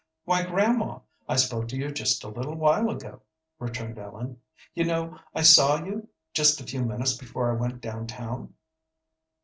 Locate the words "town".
8.07-8.55